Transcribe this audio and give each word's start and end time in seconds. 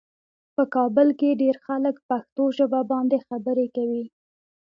په 0.55 0.63
کابل 0.75 1.07
کې 1.19 1.39
ډېر 1.41 1.55
خلک 1.65 1.95
پښتو 2.09 2.43
ژبه 2.57 2.79
باندې 2.91 3.17
خبرې 3.27 3.67
کوي. 3.75 4.05